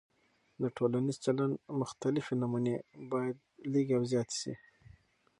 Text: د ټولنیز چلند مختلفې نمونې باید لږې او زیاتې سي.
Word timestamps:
د 0.61 0.63
ټولنیز 0.77 1.17
چلند 1.25 1.55
مختلفې 1.81 2.33
نمونې 2.41 2.75
باید 3.11 3.35
لږې 3.71 3.93
او 3.97 4.03
زیاتې 4.11 4.35
سي. 4.41 4.53